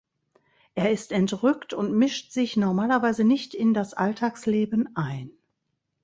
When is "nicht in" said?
3.23-3.75